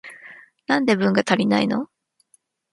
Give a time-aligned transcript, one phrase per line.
[0.65, 1.87] なんで文が足りないの？